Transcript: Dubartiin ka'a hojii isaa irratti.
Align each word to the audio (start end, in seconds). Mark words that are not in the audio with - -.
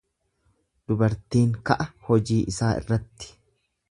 Dubartiin 0.91 1.51
ka'a 1.69 1.87
hojii 2.09 2.39
isaa 2.55 2.73
irratti. 2.81 3.31